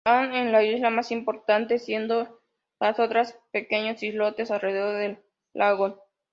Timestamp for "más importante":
0.89-1.77